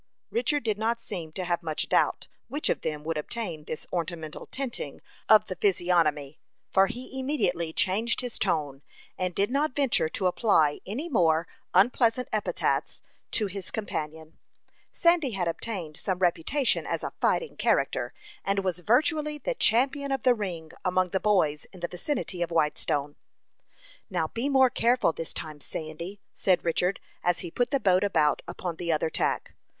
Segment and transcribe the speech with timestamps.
[0.31, 4.47] Richard did not seem to have much doubt which of them would obtain this ornamental
[4.47, 6.39] tinting of the physiognomy,
[6.71, 8.81] for he immediately changed his tone,
[9.15, 14.39] and did not venture to apply any more unpleasant epithets to his companion.
[14.91, 18.11] Sandy had obtained some reputation as a fighting character,
[18.43, 22.49] and was virtually the champion of the ring among the boys in the vicinity of
[22.49, 23.17] Whitestone.
[24.09, 28.41] "Now be more careful, this time, Sandy," said Richard, as he put the boat about
[28.47, 29.53] upon the other tack.